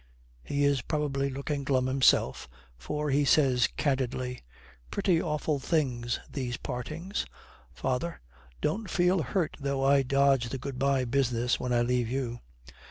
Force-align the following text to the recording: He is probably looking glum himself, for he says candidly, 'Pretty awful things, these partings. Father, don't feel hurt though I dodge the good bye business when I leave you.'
He 0.43 0.63
is 0.63 0.81
probably 0.81 1.29
looking 1.29 1.63
glum 1.63 1.85
himself, 1.85 2.49
for 2.75 3.11
he 3.11 3.23
says 3.23 3.67
candidly, 3.77 4.41
'Pretty 4.89 5.21
awful 5.21 5.59
things, 5.59 6.19
these 6.27 6.57
partings. 6.57 7.23
Father, 7.71 8.19
don't 8.61 8.89
feel 8.89 9.21
hurt 9.21 9.57
though 9.59 9.83
I 9.85 10.01
dodge 10.01 10.49
the 10.49 10.57
good 10.57 10.79
bye 10.79 11.05
business 11.05 11.59
when 11.59 11.71
I 11.71 11.83
leave 11.83 12.09
you.' 12.09 12.39